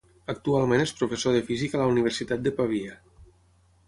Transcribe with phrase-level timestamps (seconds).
[0.33, 2.97] Actualment és professor de física a la Universitat de Pavia.